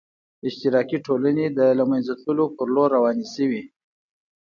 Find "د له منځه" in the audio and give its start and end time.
1.57-2.13